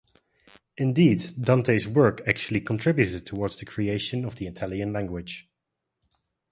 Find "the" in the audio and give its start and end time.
3.57-3.67, 4.37-4.47